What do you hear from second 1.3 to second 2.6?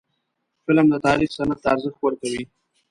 سند ته ارزښت ورکوي